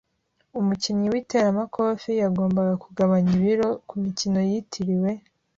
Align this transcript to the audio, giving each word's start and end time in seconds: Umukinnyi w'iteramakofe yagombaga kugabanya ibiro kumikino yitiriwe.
Umukinnyi 0.59 1.07
w'iteramakofe 1.13 2.09
yagombaga 2.21 2.73
kugabanya 2.83 3.31
ibiro 3.39 3.69
kumikino 3.89 4.39
yitiriwe. 4.49 5.11